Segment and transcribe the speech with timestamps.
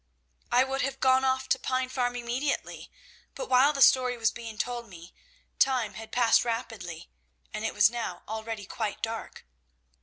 [0.51, 2.89] I would have gone off to Pine Farm immediately,
[3.35, 5.13] but while the story was being told me,
[5.59, 7.11] time had passed rapidly,
[7.53, 9.45] and it was now already quite dark.